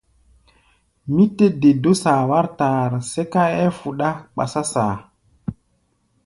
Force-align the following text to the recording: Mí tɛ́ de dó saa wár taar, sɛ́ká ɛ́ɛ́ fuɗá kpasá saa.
Mí 1.13 1.23
tɛ́ 1.37 1.49
de 1.61 1.69
dó 1.83 1.91
saa 2.03 2.21
wár 2.29 2.47
taar, 2.59 2.91
sɛ́ká 3.11 3.43
ɛ́ɛ́ 3.59 3.71
fuɗá 3.79 4.09
kpasá 4.33 4.61
saa. 4.73 4.95